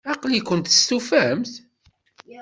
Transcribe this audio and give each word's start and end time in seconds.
Aql-ikent 0.13 0.67
testufamt? 0.69 1.53